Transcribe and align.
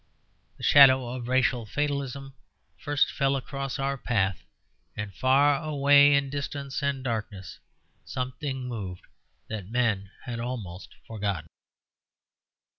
The 0.57 0.63
shadow 0.63 1.07
of 1.09 1.27
racial 1.27 1.63
fatalism 1.67 2.33
first 2.75 3.11
fell 3.11 3.35
across 3.35 3.77
our 3.77 3.99
path, 3.99 4.41
and 4.97 5.13
far 5.13 5.61
away 5.61 6.15
in 6.15 6.31
distance 6.31 6.81
and 6.81 7.03
darkness 7.03 7.59
something 8.03 8.67
moved 8.67 9.03
that 9.47 9.67
men 9.69 10.09
had 10.25 10.39
almost 10.39 10.95
forgotten. 11.05 11.45